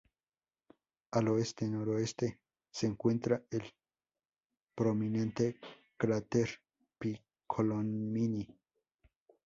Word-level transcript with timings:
Al 1.11 1.27
oeste-noroeste 1.27 2.39
se 2.71 2.87
encuentra 2.87 3.45
el 3.51 3.71
prominente 4.73 5.59
cráter 5.95 6.59
Piccolomini. 6.97 8.47